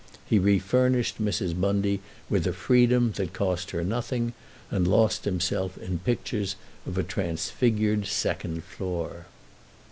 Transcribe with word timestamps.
He 0.25 0.39
refurnished 0.39 1.21
Mrs. 1.23 1.61
Bundy 1.61 1.99
with 2.27 2.47
a 2.47 2.53
freedom 2.53 3.11
that 3.17 3.33
cost 3.33 3.69
her 3.69 3.83
nothing, 3.83 4.33
and 4.71 4.87
lost 4.87 5.25
himself 5.25 5.77
in 5.77 5.99
pictures 5.99 6.55
of 6.87 6.97
a 6.97 7.03
transfigured 7.03 8.07
second 8.07 8.63
floor. 8.63 9.27